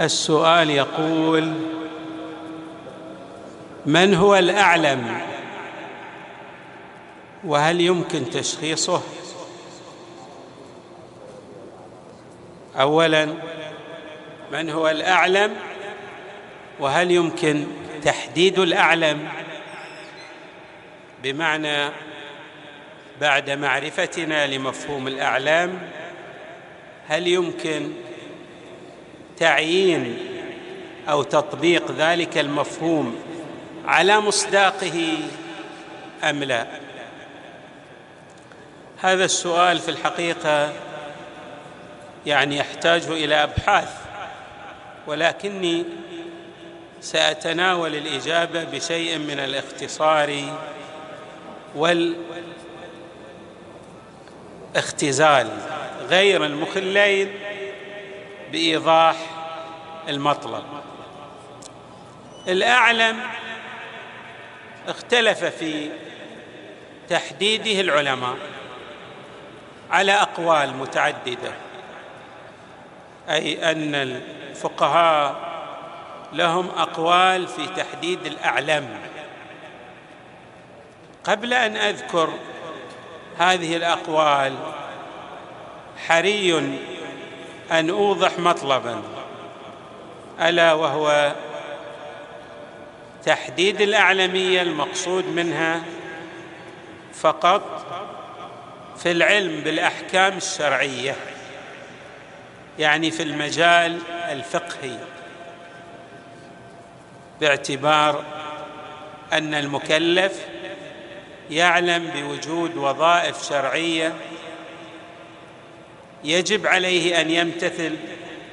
السؤال 0.00 0.70
يقول 0.70 1.54
من 3.86 4.14
هو 4.14 4.36
الأعلم؟ 4.36 5.20
وهل 7.44 7.80
يمكن 7.80 8.30
تشخيصه؟ 8.30 9.02
اولا 12.76 13.28
من 14.52 14.70
هو 14.70 14.88
الأعلم؟ 14.88 15.54
وهل 16.80 17.10
يمكن 17.10 17.66
تحديد 18.04 18.58
الأعلم؟ 18.58 19.28
بمعنى 21.22 21.90
بعد 23.20 23.50
معرفتنا 23.50 24.46
لمفهوم 24.46 25.08
الأعلام 25.08 25.78
هل 27.08 27.26
يمكن 27.26 27.92
تعيين 29.38 30.18
أو 31.08 31.22
تطبيق 31.22 31.90
ذلك 31.90 32.38
المفهوم 32.38 33.16
على 33.86 34.20
مصداقه 34.20 35.18
أم 36.24 36.44
لا؟ 36.44 36.66
هذا 39.00 39.24
السؤال 39.24 39.78
في 39.78 39.88
الحقيقة 39.88 40.72
يعني 42.26 42.56
يحتاج 42.56 43.02
إلى 43.02 43.34
أبحاث 43.34 43.90
ولكني 45.06 45.84
سأتناول 47.00 47.94
الإجابة 47.94 48.64
بشيء 48.64 49.18
من 49.18 49.38
الاختصار 49.38 50.42
والاختزال 54.74 55.48
غير 56.08 56.44
المخلين 56.44 57.28
بإيضاح 58.52 59.16
المطلب. 60.08 60.64
الأعلم 62.48 63.20
اختلف 64.88 65.44
في 65.44 65.90
تحديده 67.08 67.80
العلماء 67.80 68.36
على 69.90 70.12
أقوال 70.12 70.76
متعددة 70.76 71.52
أي 73.28 73.70
أن 73.70 73.94
الفقهاء 73.94 75.54
لهم 76.32 76.68
أقوال 76.76 77.48
في 77.48 77.66
تحديد 77.66 78.26
الأعلم. 78.26 78.88
قبل 81.24 81.54
أن 81.54 81.76
أذكر 81.76 82.32
هذه 83.38 83.76
الأقوال 83.76 84.54
حري 86.08 86.84
أن 87.72 87.90
أوضح 87.90 88.38
مطلبا. 88.38 89.02
ألا 90.40 90.72
وهو 90.72 91.34
تحديد 93.24 93.80
الاعلميه 93.80 94.62
المقصود 94.62 95.26
منها 95.26 95.82
فقط 97.14 97.86
في 98.96 99.10
العلم 99.10 99.60
بالأحكام 99.60 100.36
الشرعية 100.36 101.16
يعني 102.78 103.10
في 103.10 103.22
المجال 103.22 103.98
الفقهي 104.30 104.98
باعتبار 107.40 108.24
أن 109.32 109.54
المكلف 109.54 110.40
يعلم 111.50 112.10
بوجود 112.14 112.76
وظائف 112.76 113.48
شرعية 113.48 114.14
يجب 116.24 116.66
عليه 116.66 117.20
أن 117.20 117.30
يمتثل 117.30 117.96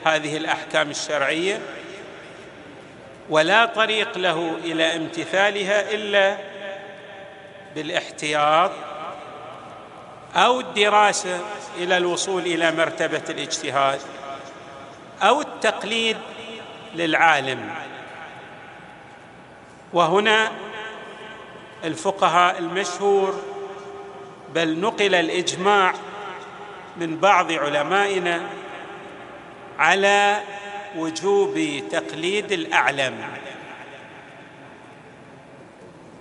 هذه 0.06 0.38
الأحكام 0.38 0.90
الشرعية 0.90 1.60
ولا 3.30 3.66
طريق 3.66 4.18
له 4.18 4.56
إلى 4.64 4.96
امتثالها 4.96 5.92
إلا 5.92 6.38
بالاحتياط 7.76 8.72
أو 10.36 10.60
الدراسة 10.60 11.40
إلى 11.78 11.98
الوصول 11.98 12.42
إلى 12.42 12.72
مرتبة 12.72 13.22
الاجتهاد 13.30 14.00
أو 15.22 15.42
التقليد 15.42 16.18
للعالم. 16.96 17.70
وهنا 19.94 20.52
الفقهاء 21.84 22.60
المشهور 22.60 23.42
بل 24.56 24.80
نقل 24.80 25.16
الإجماع 25.16 25.94
من 26.98 27.18
بعض 27.18 27.52
علمائنا 27.52 28.42
على 29.80 30.42
وجوب 30.96 31.82
تقليد 31.92 32.52
الأعلم. 32.52 33.18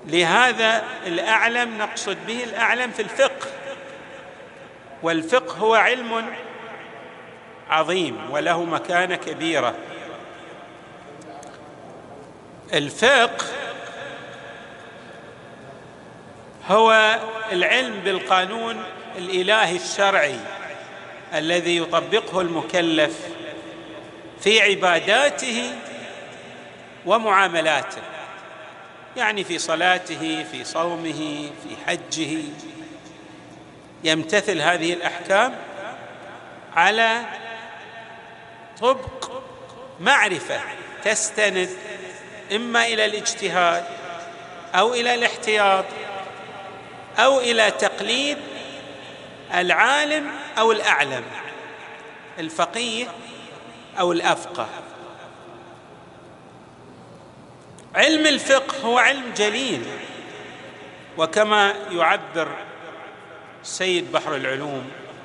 لهذا 0.06 0.84
الأعلم 1.06 1.78
نقصد 1.78 2.16
به 2.26 2.44
الأعلم 2.44 2.91
في 2.91 3.03
الفقه 3.03 3.48
والفقه 5.03 5.56
هو 5.56 5.75
علم 5.75 6.26
عظيم 7.70 8.30
وله 8.30 8.64
مكانة 8.64 9.16
كبيرة. 9.16 9.75
الفقه 12.75 13.47
هو 16.69 17.19
العلم 17.53 18.00
بالقانون 18.04 18.82
الإلهي 19.19 19.76
الشرعي. 19.76 20.38
الذي 21.34 21.76
يطبقه 21.76 22.41
المكلف 22.41 23.18
في 24.41 24.60
عباداته 24.60 25.72
ومعاملاته 27.06 28.02
يعني 29.16 29.44
في 29.44 29.58
صلاته 29.58 30.44
في 30.52 30.64
صومه 30.64 31.50
في 31.62 31.76
حجه. 31.86 32.42
يمتثل 34.04 34.60
هذه 34.60 34.92
الأحكام 34.92 35.54
على 36.76 37.22
طبق 38.80 39.30
معرفة 40.00 40.60
تستند 41.04 41.68
إما 42.52 42.86
إلى 42.86 43.04
الاجتهاد 43.04 43.84
أو 44.74 44.94
إلى 44.94 45.14
الاحتياط 45.14 45.84
أو 47.18 47.41
إلى 47.41 47.70
تقليد 47.70 48.38
العالم 49.54 50.30
أو 50.60 50.72
الأعلم 50.72 51.25
الفقيه 52.38 53.06
أو 53.98 54.12
الأفقه. 54.12 54.66
علم 57.94 58.26
الفقه 58.26 58.78
هو 58.84 58.98
علم 58.98 59.22
جليل 59.37 59.82
وكما 61.19 61.75
يعبر 61.91 62.48
سيد 63.62 64.12
بحر 64.12 64.37
العلوم 64.37 64.84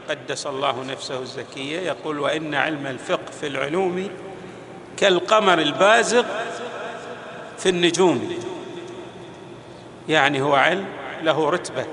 قدس 0.10 0.48
الله 0.48 0.84
نفسه 0.84 1.20
الزكية 1.20 1.80
يقول 1.80 2.20
وإن 2.20 2.56
علم 2.56 2.88
الفقه 2.88 3.32
في 3.40 3.48
العلوم 3.48 4.10
كالقمر 4.98 5.60
البازغ 5.60 6.26
في 7.58 7.70
النجوم. 7.70 8.44
يعني 10.10 10.42
هو 10.42 10.56
علم 10.56 10.86
له 11.22 11.50
رتبة 11.50 11.86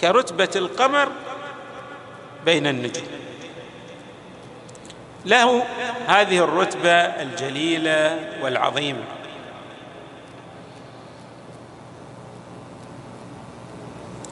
كرتبة 0.00 0.50
القمر 0.56 1.08
بين 2.44 2.66
النجوم. 2.66 3.06
له 5.26 5.64
هذه 6.06 6.44
الرتبة 6.44 6.92
الجليلة 6.92 8.18
والعظيمة. 8.42 9.04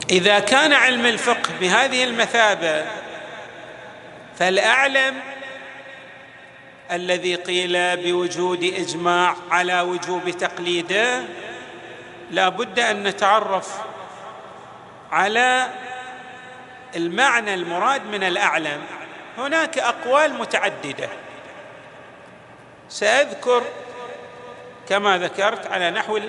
إذا 0.09 0.39
كان 0.39 0.73
علم 0.73 1.05
الفقه 1.05 1.49
بهذه 1.61 2.03
المثابة 2.03 2.85
فالأعلم 4.37 5.15
الذي 6.91 7.35
قيل 7.35 7.97
بوجود 7.97 8.63
إجماع 8.63 9.35
على 9.51 9.81
وجوب 9.81 10.29
تقليده 10.29 11.23
لا 12.31 12.49
بد 12.49 12.79
أن 12.79 13.03
نتعرف 13.03 13.75
على 15.11 15.67
المعنى 16.95 17.53
المراد 17.53 18.05
من 18.05 18.23
الأعلم 18.23 18.81
هناك 19.37 19.79
أقوال 19.79 20.33
متعددة. 20.33 21.09
سأذكر 22.89 23.63
كما 24.89 25.17
ذكرت 25.17 25.67
على 25.67 25.91
نحو 25.91 26.19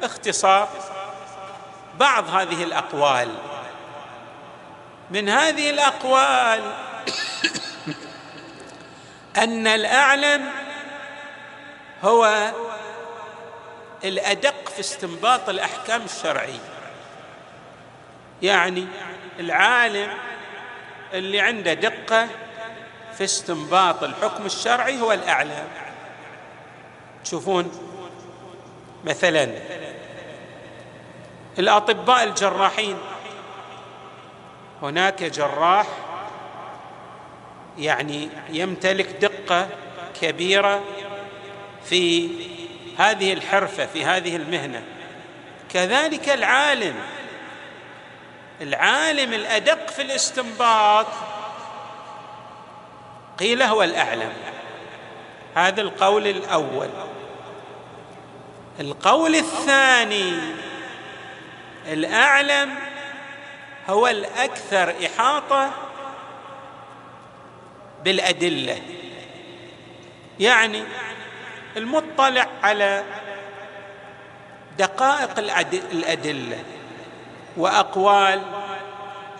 الاختصار 0.00 0.68
بعض 1.98 2.28
هذه 2.28 2.64
الأقوال. 2.64 3.34
من 5.10 5.28
هذه 5.28 5.70
الأقوال 5.70 6.62
أن 9.44 9.66
الأعلم 9.66 10.50
هو 12.02 12.52
الأدق 14.04 14.68
في 14.68 14.80
استنباط 14.80 15.48
الأحكام 15.48 16.02
الشرعية. 16.02 16.76
يعني 18.42 18.86
العالم 19.40 20.08
اللي 21.12 21.40
عنده 21.40 21.74
دقة 21.74 22.28
في 23.18 23.24
استنباط 23.24 24.02
الحكم 24.02 24.46
الشرعي 24.46 25.00
هو 25.00 25.12
الاعلم 25.12 25.68
تشوفون 27.24 27.70
مثلا 29.04 29.48
الأطباء 31.58 32.24
الجراحين. 32.24 32.96
هناك 34.82 35.22
جراح 35.22 35.86
يعني 37.78 38.28
يمتلك 38.50 39.06
دقة 39.06 39.68
كبيرة 40.20 40.82
في 41.84 42.30
هذه 42.98 43.32
الحرفة 43.32 43.86
في 43.86 44.04
هذه 44.04 44.36
المهنة. 44.36 44.82
كذلك 45.72 46.28
العالم 46.28 46.94
العالم 48.60 49.32
الأدق 49.32 49.90
في 49.90 50.02
الاستنباط. 50.02 51.06
قيل 53.38 53.62
هو 53.62 53.82
الأعلم. 53.82 54.32
هذا 55.54 55.80
القول 55.82 56.26
الأول. 56.26 56.88
القول 58.80 59.34
الثاني 59.34 60.38
الأعلم 61.86 62.74
هو 63.88 64.08
الأكثر 64.08 64.94
إحاطة 65.06 65.70
بالأدلة. 68.04 68.82
يعني 70.40 70.84
المطلع 71.76 72.46
على 72.62 73.04
دقائق 74.78 75.38
الأدلة. 75.92 76.64
وأقوال 77.56 78.42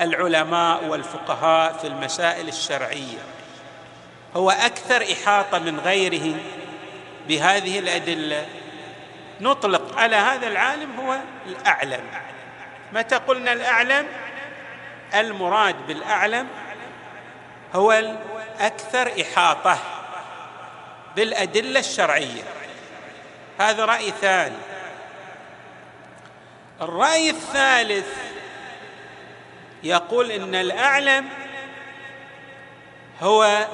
العلماء 0.01 0.85
والفقهاء 0.85 1.73
في 1.73 1.87
المسائل 1.87 2.49
الشرعية. 2.49 3.19
هو 4.37 4.51
أكثر 4.51 5.05
إحاطة 5.13 5.59
من 5.59 5.81
غيره 5.81 6.37
بهذه 7.29 7.79
الأدلة. 7.79 8.47
نطلق 9.41 9.99
على 9.99 10.17
هذا 10.17 10.49
العالم 10.49 11.01
هو 11.01 11.19
الأعلم. 11.47 12.05
متى 12.93 13.17
قلنا 13.17 13.53
الأعلم؟ 13.53 14.07
المراد 15.15 15.87
بالأعلم 15.87 16.47
هو 17.75 17.93
الأكثر 17.93 19.13
إحاطة 19.23 19.79
بالأدلة 21.17 21.81
الشرعية. 21.81 22.43
هذا 23.61 23.85
رأي 23.85 24.11
ثاني. 24.11 24.76
الرأي 26.83 27.31
الثالث 27.31 28.07
يقول 29.83 30.31
إن 30.31 30.55
الأعلم 30.55 31.29
هو 33.21 33.67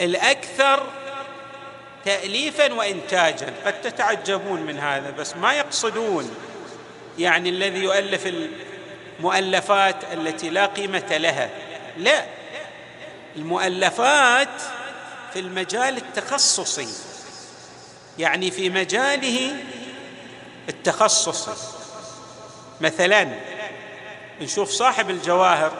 الأكثر 0.00 0.86
تاليفا 2.04 2.72
وانتاجا. 2.72 3.52
قد 3.64 3.80
تتعجبون 3.80 4.60
من 4.60 4.78
هذا 4.78 5.10
بس 5.10 5.36
ما 5.36 5.54
يقصدون 5.54 6.34
يعني 7.18 7.48
الذي 7.48 7.78
يؤلف 7.78 8.32
المؤلفات 9.18 9.96
التي 10.12 10.50
لا 10.50 10.66
قيمة 10.66 11.16
لها. 11.16 11.50
لا 11.96 12.24
المؤلفات 13.36 14.62
في 15.32 15.38
المجال 15.38 15.96
التخصصي 15.96 16.88
يعني 18.18 18.50
في 18.50 18.70
مجاله 18.70 19.56
التخصصي 20.68 21.50
مثلا 22.80 23.28
نشوف 24.40 24.70
صاحب 24.70 25.10
الجواهر 25.10 25.72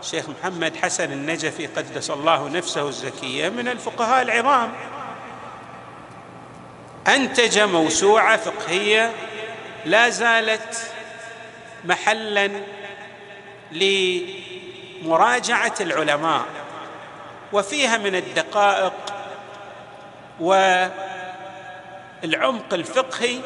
الشيخ 0.00 0.24
محمد 0.28 0.76
حسن 0.76 1.12
النجفي 1.12 1.66
قدس 1.66 2.10
الله 2.10 2.48
نفسه 2.48 2.88
الزكية 2.88 3.48
من 3.48 3.68
الفقهاء 3.68 4.22
العظام. 4.22 4.72
أنتج 7.08 7.58
موسوعة 7.58 8.36
فقهية 8.36 9.12
لا 9.84 10.08
زالت 10.08 10.90
محلا 11.84 12.50
لمراجعة 15.02 15.74
العلماء 15.80 16.44
وفيها 17.52 17.98
من 17.98 18.14
الدقائق 18.14 18.92
والعمق 20.40 20.74
الفقهي 22.72 23.40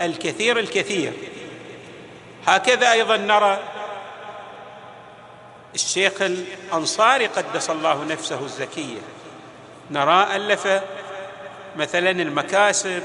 الكثير 0.00 0.58
الكثير. 0.58 1.12
هكذا 2.46 2.92
أيضا 2.92 3.16
نرى 3.16 3.58
الشيخ 5.74 6.22
الأنصاري 6.22 7.26
قدس 7.26 7.70
الله 7.70 8.04
نفسه 8.04 8.44
الزكية. 8.44 9.00
نرى 9.90 10.36
ألف 10.36 10.82
مثلا 11.76 12.10
المكاسب 12.10 13.02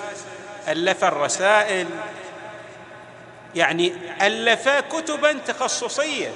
ألف 0.68 1.04
الرسائل 1.04 1.88
يعني 3.56 3.94
ألف 4.22 4.70
كتبا 4.70 5.34
تخصصية. 5.34 6.32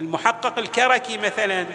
المحقق 0.00 0.58
الكركي 0.58 1.18
مثلا 1.18 1.66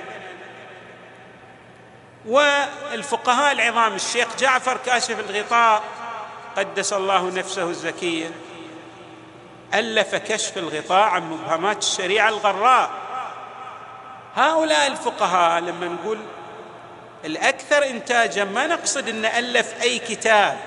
والفقهاء 2.26 3.52
العظام 3.52 3.96
الشيخ 3.96 4.28
جعفر 4.40 4.78
كاشف 4.86 5.20
الغطاء 5.30 5.84
قدس 6.58 6.94
الله 6.94 7.30
نفسه 7.30 7.70
الزكية 7.70 8.32
ألف 9.74 10.16
كشف 10.16 10.58
الغطاء 10.58 11.10
عن 11.10 11.30
مبهمات 11.32 11.78
الشريعة 11.78 12.30
الغراء. 12.30 12.92
هؤلاء 14.36 14.88
الفقهاء 14.88 15.62
لما 15.62 15.88
نقول 15.88 16.20
الأكثر 17.26 17.86
انتاجا 17.86 18.44
ما 18.44 18.68
نقصد 18.68 19.10
إن 19.10 19.26
ألف 19.26 19.82
أي 19.82 20.00
كتاب 20.00 20.58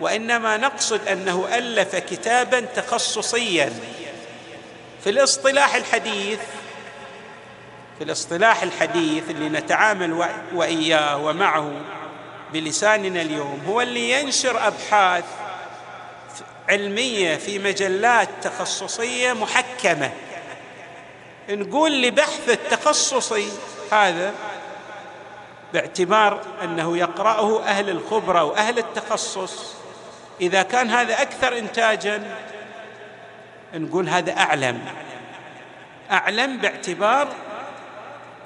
وإنما 0.00 0.56
نقصد 0.56 1.08
أنه 1.08 1.48
ألف 1.52 1.96
كتابا 1.96 2.60
تخصصيا. 2.60 3.72
في 5.04 5.10
الاصطلاح 5.10 5.74
الحديث 5.74 6.40
في 7.98 8.04
الاصطلاح 8.04 8.62
الحديث 8.62 9.30
اللي 9.30 9.48
نتعامل 9.48 10.28
وإياه 10.54 11.16
ومعه 11.16 11.72
بلساننا 12.52 13.22
اليوم 13.22 13.62
هو 13.68 13.80
اللي 13.80 14.20
ينشر 14.20 14.66
أبحاث 14.66 15.24
علمية 16.68 17.36
في 17.36 17.58
مجلات 17.58 18.28
تخصصية 18.42 19.32
محكمة. 19.32 20.12
نقول 21.48 22.02
لبحث 22.02 22.48
التخصصي 22.48 23.48
هذا 23.92 24.34
باعتبار 25.72 26.40
أنه 26.62 26.96
يقرأه 26.96 27.62
أهل 27.64 27.90
الخبرة 27.90 28.44
وأهل 28.44 28.78
التخصص. 28.78 29.74
إذا 30.40 30.62
كان 30.62 30.90
هذا 30.90 31.22
أكثر 31.22 31.58
انتاجا 31.58 32.36
نقول 33.74 34.08
هذا 34.08 34.32
أعلم. 34.32 34.84
أعلم 36.10 36.56
باعتبار 36.56 37.28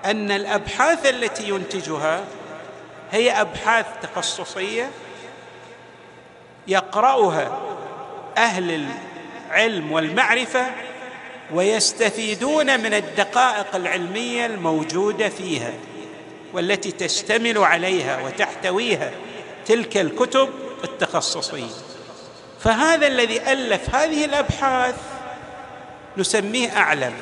أن 0.05 0.31
الأبحاث 0.31 1.07
التي 1.07 1.49
ينتجها 1.49 2.25
هي 3.13 3.41
أبحاث 3.41 3.87
تخصصية 4.03 4.91
يقرأها 6.69 7.59
أهل 8.37 8.89
العلم 9.51 9.93
والمعرفة 9.93 10.67
ويستفيدون 11.53 12.81
من 12.81 12.95
الدقائق 12.95 13.77
العلمية 13.77 14.47
الموجودة 14.47 15.29
فيها 15.29 15.73
والتي 16.53 16.93
تشتمل 16.93 17.59
عليها 17.59 18.23
وتحتويها 18.23 19.11
تلك 19.67 19.97
الكتب 19.97 20.49
التخصصية. 20.85 21.71
فهذا 22.61 23.07
الذي 23.07 23.53
ألف 23.53 23.95
هذه 23.95 24.25
الأبحاث 24.25 24.95
نسميه 26.17 26.77
أعلم 26.77 27.13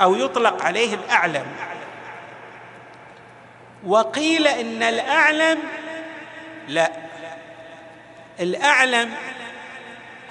أو 0.00 0.14
يطلق 0.14 0.62
عليه 0.62 0.94
الأعلم. 0.94 1.46
وقيل 3.86 4.46
إن 4.46 4.82
الأعلم 4.82 5.58
لا. 6.68 6.92
الأعلم 8.40 9.14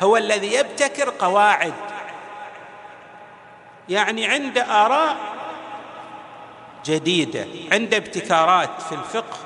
هو 0.02 0.18
الذي 0.18 0.54
يبتكر 0.54 1.10
قواعد. 1.10 1.74
يعني 3.90 4.28
عند 4.28 4.58
آراء 4.58 5.18
جديدة 6.86 7.46
عند 7.72 7.94
ابتكارات 7.94 8.82
في 8.82 8.96
الفقه 8.96 9.38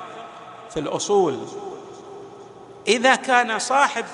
في 0.70 0.80
الأصول. 0.80 1.46
إذا 2.88 3.14
كان 3.14 3.58
صاحب 3.58 4.04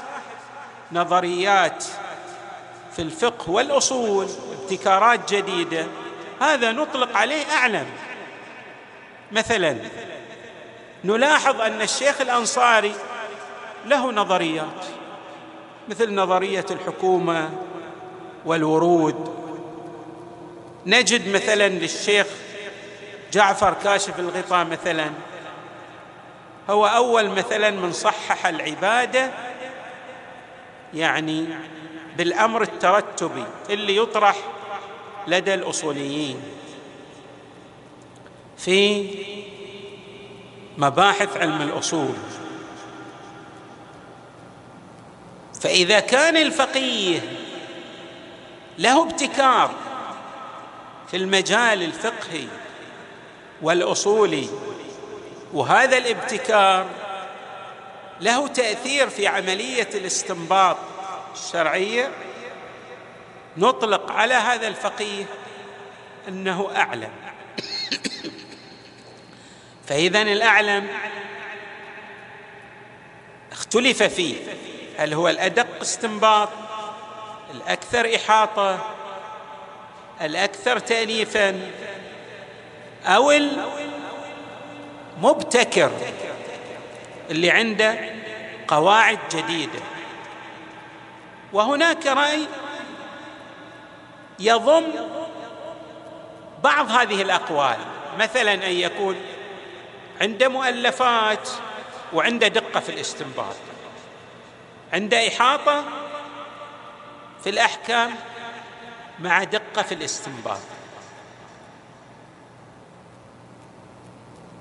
نظريات 0.92 1.84
في 2.92 3.02
الفقه 3.02 3.50
والأصول 3.50 4.28
ابتكارات 4.62 5.34
جديدة 5.34 5.86
هذا 6.40 6.72
نطلق 6.72 7.16
عليه 7.16 7.44
أعلم. 7.52 7.86
مثلا 9.34 9.76
نلاحظ 11.04 11.60
أن 11.60 11.82
الشيخ 11.82 12.20
الأنصاري 12.20 12.94
له 13.86 14.12
نظريات 14.12 14.86
مثل 15.88 16.14
نظرية 16.14 16.66
الحكومة 16.70 17.50
والورود. 18.44 19.34
نجد 20.86 21.28
مثلا 21.28 21.68
للشيخ 21.68 22.26
جعفر 23.32 23.74
كاشف 23.84 24.18
الغطاء 24.18 24.64
مثلا. 24.64 25.10
هو 26.70 26.86
أول 26.86 27.30
مثلا 27.30 27.70
من 27.70 27.92
صحح 27.92 28.46
العبادة 28.46 29.30
يعني 30.94 31.46
بالأمر 32.16 32.62
الترتبي 32.62 33.44
اللي 33.70 33.96
يطرح 33.96 34.36
لدى 35.26 35.54
الأصوليين. 35.54 36.42
في 38.58 39.08
مباحث 40.78 41.36
علم 41.36 41.62
الأصول. 41.62 42.14
فإذا 45.60 46.00
كان 46.00 46.36
الفقيه 46.36 47.20
له 48.78 49.02
ابتكار 49.02 49.70
في 51.10 51.16
المجال 51.16 51.82
الفقهي 51.82 52.46
والأصولي 53.62 54.48
وهذا 55.52 55.96
الابتكار 55.96 56.86
له 58.20 58.46
تأثير 58.46 59.08
في 59.08 59.26
عملية 59.26 59.88
الاستنباط 59.94 60.76
الشرعية 61.34 62.10
نطلق 63.56 64.12
على 64.12 64.34
هذا 64.34 64.68
الفقيه 64.68 65.24
أنه 66.28 66.70
أعلم. 66.76 67.23
فإذا 69.86 70.22
الأعلم 70.22 70.88
اختلف 73.52 74.02
فيه. 74.02 74.36
هل 74.98 75.14
هو 75.14 75.28
الأدق 75.28 75.66
استنباط؟ 75.80 76.48
الأكثر 77.54 78.16
إحاطة؟ 78.16 78.94
الأكثر 80.20 80.78
تاليفا؟ 80.78 81.70
أو 83.04 83.32
المبتكر 85.18 85.90
اللي 87.30 87.50
عنده 87.50 87.98
قواعد 88.68 89.18
جديدة. 89.34 89.80
وهناك 91.52 92.06
رأي 92.06 92.46
يضم 94.38 94.84
بعض 96.64 96.90
هذه 96.90 97.22
الأقوال. 97.22 97.78
مثلا 98.18 98.54
أن 98.54 98.72
يكون 98.72 99.16
عنده 100.20 100.48
مؤلفات 100.48 101.48
وعنده 102.12 102.48
دقة 102.48 102.80
في 102.80 102.88
الاستنباط. 102.88 103.56
عنده 104.92 105.28
إحاطة 105.28 105.84
في 107.44 107.50
الأحكام 107.50 108.14
مع 109.20 109.44
دقة 109.44 109.82
في 109.82 109.94
الاستنباط. 109.94 110.58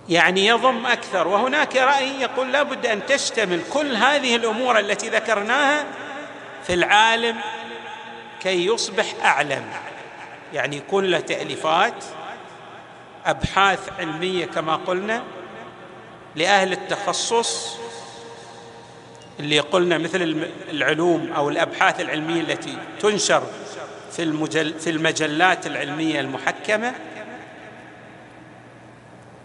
يعني 0.10 0.48
يضم 0.48 0.86
أكثر. 0.86 1.28
وهناك 1.28 1.76
رأي 1.76 2.22
يقول 2.22 2.52
لابد 2.52 2.86
أن 2.86 3.06
تشتمل 3.06 3.62
كل 3.74 3.96
هذه 3.96 4.36
الأمور 4.36 4.80
التي 4.80 5.10
ذكرناها 5.10 5.86
في 6.64 6.74
العالم 6.74 7.42
كي 8.42 8.66
يصبح 8.66 9.06
أعلم. 9.24 9.66
يعني 10.54 10.78
يكون 10.78 11.06
له 11.06 11.20
تأليفات 11.20 12.04
أبحاث 13.26 13.90
علمية 14.00 14.46
كما 14.46 14.76
قلنا 14.76 15.24
لأهل 16.36 16.74
التخصص 16.74 17.78
اللي 19.40 19.60
قلنا 19.60 19.98
مثل 19.98 20.48
العلوم 20.70 21.32
أو 21.32 21.50
الأبحاث 21.50 22.02
العلمية 22.02 22.42
التي 22.42 22.78
تنشر 23.00 23.44
في 24.12 24.24
المجل 24.24 24.80
في 24.80 24.90
المجلات 24.90 25.68
العلمية 25.68 26.20
المحكمة 26.20 26.94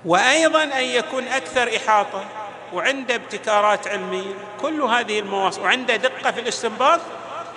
وأيضا 0.05 0.65
أن 0.65 0.85
يكون 0.85 1.25
أكثر 1.29 1.77
إحاطة 1.77 2.25
وعنده 2.73 3.15
ابتكارات 3.15 3.89
علمية. 3.89 4.35
كل 4.61 4.81
هذه 4.83 5.19
المواصف 5.19 5.63
وعنده 5.63 5.97
دقة 5.97 6.31
في 6.31 6.41
الاستنباط 6.41 7.01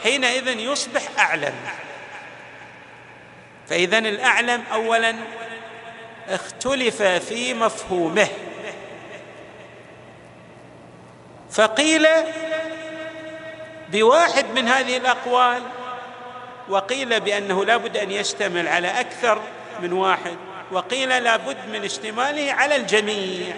حينئذ 0.03 0.47
يصبح 0.47 1.01
أعلم. 1.19 1.53
فاذا 3.67 3.97
الأعلم 3.97 4.63
اولا 4.73 5.15
اختلف 6.29 7.01
في 7.01 7.53
مفهومه. 7.53 8.27
فقيل 11.51 12.07
بواحد 13.89 14.45
من 14.55 14.67
هذه 14.67 14.97
الأقوال 14.97 15.61
وقيل 16.69 17.19
بأنه 17.19 17.65
لا 17.65 17.77
بد 17.77 17.97
أن 17.97 18.11
يشتمل 18.11 18.67
على 18.67 18.87
أكثر 18.87 19.41
من 19.81 19.93
واحد 19.93 20.37
وقيل 20.71 21.23
لا 21.23 21.37
بد 21.37 21.57
من 21.71 21.83
اشتماله 21.83 22.53
على 22.53 22.75
الجميع. 22.75 23.55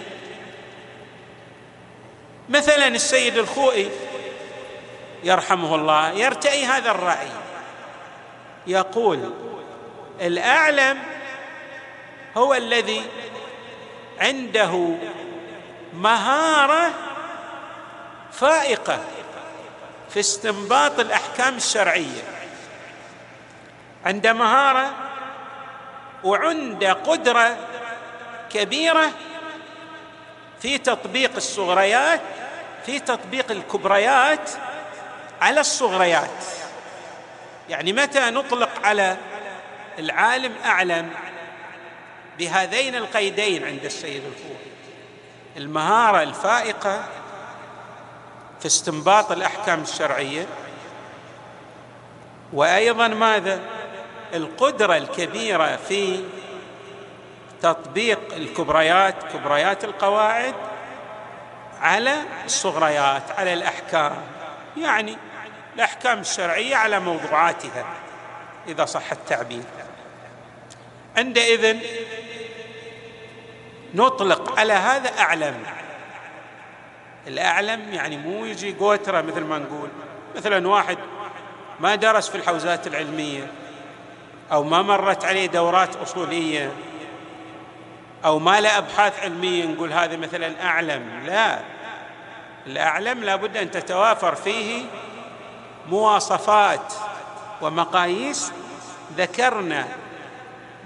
مثلا 2.48 2.88
السيد 2.88 3.38
الخوئي 3.38 3.90
يرحمه 5.24 5.74
الله 5.74 6.10
يرتئي 6.10 6.64
هذا 6.64 6.90
الرأي 6.90 7.28
يقول 8.66 9.32
الأعلم 10.20 10.98
هو 12.36 12.54
الذي 12.54 13.02
عنده 14.20 14.90
مهارة 15.94 16.90
فائقة 18.34 19.00
في 20.10 20.20
استنباط 20.20 21.00
الأحكام 21.00 21.56
الشرعية. 21.56 22.22
عنده 24.04 24.32
مهارة 24.32 24.94
وعنده 26.24 26.92
قدرة 26.92 27.56
كبيرة 28.50 29.10
في 30.60 30.78
تطبيق 30.78 31.36
الصغريات 31.36 32.20
في 32.86 33.00
تطبيق 33.00 33.50
الكبريات 33.50 34.50
على 35.40 35.60
الصغريات. 35.60 36.44
يعني 37.68 37.92
متى 37.92 38.30
نطلق 38.30 38.86
على 38.86 39.16
العالم 39.98 40.54
أعلم 40.64 41.10
بهذين 42.38 42.94
القيدين 42.94 43.64
عند 43.64 43.84
السيد 43.84 44.22
الخوئي 44.24 44.74
المهارة 45.56 46.22
الفائقة 46.22 47.04
في 48.64 48.68
استنباط 48.68 49.32
الأحكام 49.32 49.82
الشرعية. 49.82 50.46
وأيضا 52.52 53.08
ماذا؟ 53.08 53.60
القدرة 54.34 54.96
الكبيرة 54.96 55.76
في 55.76 56.24
تطبيق 57.62 58.34
الكبريات 58.34 59.14
كبريات 59.32 59.84
القواعد 59.84 60.54
على 61.80 62.14
الصغريات 62.44 63.22
على 63.38 63.52
الأحكام 63.52 64.16
يعني 64.76 65.16
الأحكام 65.74 66.20
الشرعية 66.20 66.76
على 66.76 67.00
موضوعاتها 67.00 67.84
إذا 68.68 68.84
صح 68.84 69.12
التعبير. 69.12 69.64
عندئذ 71.16 71.76
نطلق 73.94 74.58
على 74.58 74.72
هذا 74.72 75.18
أعلم. 75.18 75.83
الأعلم 77.26 77.92
يعني 77.92 78.16
مو 78.16 78.44
يجي 78.44 78.74
قوترة 78.74 79.20
مثل 79.20 79.40
ما 79.40 79.58
نقول. 79.58 79.88
مثلا 80.36 80.68
واحد 80.68 80.98
ما 81.80 81.94
درس 81.94 82.28
في 82.28 82.34
الحوزات 82.34 82.86
العلمية 82.86 83.50
أو 84.52 84.64
ما 84.64 84.82
مرت 84.82 85.24
عليه 85.24 85.46
دورات 85.46 85.96
أصولية 85.96 86.72
أو 88.24 88.38
ما 88.38 88.60
له 88.60 88.78
أبحاث 88.78 89.20
علمية 89.20 89.64
نقول 89.64 89.92
هذا 89.92 90.16
مثلا 90.16 90.66
أعلم. 90.66 91.24
لا. 91.26 91.58
الأعلم 92.66 93.24
لابد 93.24 93.56
أن 93.56 93.70
تتوافر 93.70 94.34
فيه 94.34 94.84
مواصفات 95.88 96.94
ومقاييس. 97.60 98.52
ذكرنا 99.16 99.86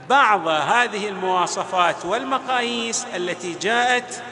بعض 0.08 0.48
هذه 0.48 1.08
المواصفات 1.08 2.04
والمقاييس 2.04 3.06
التي 3.14 3.54
جاءت 3.54 4.22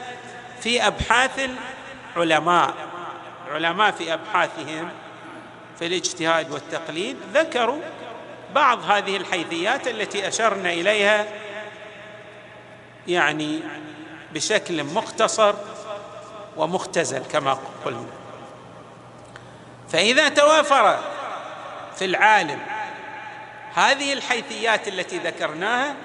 في 0.61 0.87
أبحاث 0.87 1.49
العلماء 2.23 2.73
العلماء 3.47 3.91
في 3.91 4.13
أبحاثهم 4.13 4.89
في 5.79 5.85
الاجتهاد 5.85 6.51
والتقليد 6.51 7.17
ذكروا 7.33 7.81
بعض 8.55 8.91
هذه 8.91 9.17
الحيثيات 9.17 9.87
التي 9.87 10.27
أشرنا 10.27 10.69
إليها 10.69 11.25
يعني 13.07 13.59
بشكل 14.33 14.83
مختصر 14.83 15.55
ومختزل 16.57 17.19
كما 17.19 17.57
قلنا. 17.85 18.07
فإذا 19.89 20.29
توافر 20.29 20.99
في 21.95 22.05
العالم 22.05 22.59
هذه 23.73 24.13
الحيثيات 24.13 24.87
التي 24.87 25.17
ذكرناها 25.17 25.95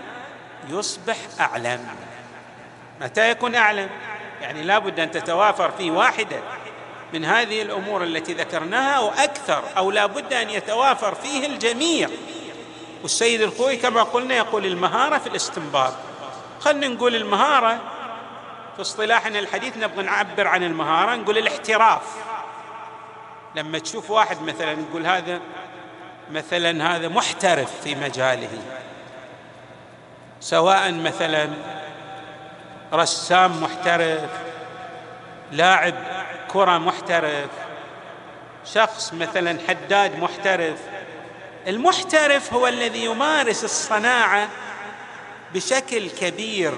يصبح 0.68 1.16
أعلم. 1.40 1.86
متى 3.00 3.30
يكون 3.30 3.54
أعلم؟ 3.54 3.90
يعني 4.42 4.62
لابد 4.62 5.00
أن 5.00 5.10
تتوافر 5.10 5.70
في 5.70 5.90
واحدة 5.90 6.40
من 7.12 7.24
هذه 7.24 7.62
الأمور 7.62 8.04
التي 8.04 8.32
ذكرناها 8.32 8.92
أو 8.92 9.08
أكثر 9.08 9.62
أو 9.76 9.90
لابد 9.90 10.32
أن 10.32 10.50
يتوافر 10.50 11.14
فيه 11.14 11.46
الجميع. 11.46 12.08
والسيد 13.02 13.40
الخوي 13.40 13.76
كما 13.76 14.02
قلنا 14.02 14.34
يقول 14.34 14.66
المهارة 14.66 15.18
في 15.18 15.26
الاستنباط. 15.26 15.92
خلنا 16.60 16.88
نقول 16.88 17.14
المهارة 17.14 17.80
في 18.76 18.80
اصطلاحنا 18.80 19.38
الحديث 19.38 19.76
نبغى 19.76 20.02
نعبر 20.02 20.46
عن 20.46 20.62
المهارة 20.62 21.14
نقول 21.14 21.38
الاحتراف. 21.38 22.02
لما 23.54 23.78
تشوف 23.78 24.10
واحد 24.10 24.42
مثلا 24.42 24.74
نقول 24.74 25.06
هذا 25.06 25.40
مثلا 26.30 26.96
هذا 26.96 27.08
محترف 27.08 27.70
في 27.84 27.94
مجاله. 27.94 28.62
سواء 30.40 30.92
مثلا 30.92 31.48
رسام 32.92 33.62
محترف 33.62 34.30
لاعب 35.52 35.94
كرة 36.48 36.78
محترف 36.78 37.50
شخص 38.64 39.14
مثلا 39.14 39.58
حداد 39.68 40.18
محترف. 40.18 40.78
المحترف 41.66 42.52
هو 42.52 42.66
الذي 42.66 43.04
يمارس 43.04 43.64
الصناعة 43.64 44.48
بشكل 45.54 46.10
كبير 46.10 46.72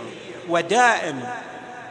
ودائم 0.49 1.29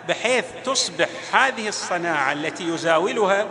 بحيث 0.08 0.46
تصبح 0.66 1.08
هذه 1.34 1.68
الصناعة 1.68 2.32
التي 2.32 2.64
يزاولها 2.64 3.48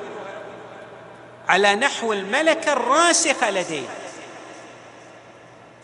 على 1.48 1.74
نحو 1.74 2.12
الملكة 2.12 2.72
الراسخة 2.72 3.50
لديه. 3.50 3.88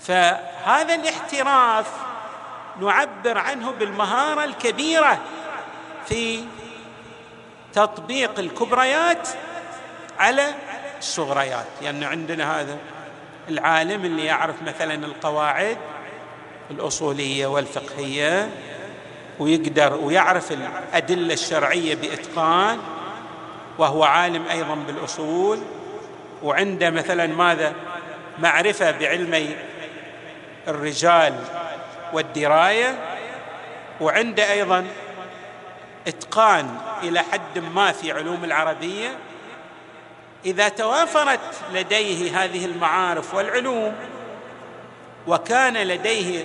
فهذا 0.01 0.95
الاحتراف 0.95 1.87
نعبر 2.81 3.39
عنه 3.39 3.71
بالمهارة 3.71 4.45
الكبيرة 4.45 5.19
في 6.07 6.45
تطبيق 7.73 8.39
الكبريات 8.39 9.29
على 10.19 10.55
الصغريات. 10.99 11.67
لأن 11.83 12.03
يعني 12.03 12.05
عندنا 12.05 12.61
هذا 12.61 12.79
العالم 13.49 14.05
اللي 14.05 14.25
يعرف 14.25 14.63
مثلا 14.63 14.95
القواعد 14.95 15.77
الأصولية 16.71 17.47
والفقهية 17.47 18.51
ويقدر 19.39 19.95
ويعرف 19.95 20.53
الأدلة 20.53 21.35
الشرعية 21.35 21.95
بإتقان 21.95 22.79
وهو 23.79 24.05
عالم 24.05 24.45
أيضا 24.51 24.75
بالأصول 24.75 25.59
وعنده 26.43 26.91
مثلا 26.91 27.27
ماذا؟ 27.27 27.73
معرفة 28.39 28.91
بعلمي 28.91 29.57
الرجال 30.69 31.35
والدراية 32.13 32.99
وعنده 34.01 34.53
أيضا 34.53 34.87
إتقان 36.07 36.79
إلى 37.03 37.21
حد 37.21 37.59
ما 37.59 37.93
في 37.93 38.13
علوم 38.13 38.45
العربية. 38.45 39.09
إذا 40.45 40.69
توافرت 40.69 41.41
لديه 41.73 42.45
هذه 42.45 42.65
المعارف 42.65 43.35
والعلوم 43.35 43.95
وكان 45.27 45.77
لديه 45.77 46.45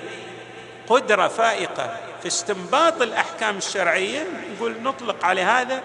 قدرة 0.87 1.27
فائقة 1.27 1.95
في 2.21 2.27
استنباط 2.27 3.01
الأحكام 3.01 3.57
الشرعية 3.57 4.27
نقول 4.55 4.81
نطلق 4.83 5.25
على 5.25 5.41
هذا 5.41 5.81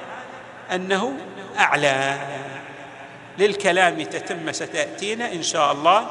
أنه 0.72 1.18
أعلى. 1.58 2.18
للكلام 3.38 4.02
تتم 4.02 4.52
ستأتينا 4.52 5.32
إن 5.32 5.42
شاء 5.42 5.72
الله. 5.72 6.10